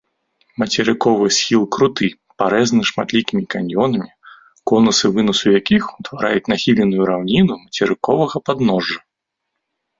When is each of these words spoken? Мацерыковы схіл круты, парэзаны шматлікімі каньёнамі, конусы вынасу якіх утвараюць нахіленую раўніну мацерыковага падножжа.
Мацерыковы 0.61 1.27
схіл 1.35 1.63
круты, 1.75 2.07
парэзаны 2.43 2.83
шматлікімі 2.91 3.43
каньёнамі, 3.55 4.09
конусы 4.73 5.05
вынасу 5.21 5.47
якіх 5.59 5.83
утвараюць 5.97 6.45
нахіленую 6.55 7.03
раўніну 7.13 7.53
мацерыковага 7.63 8.35
падножжа. 8.49 8.97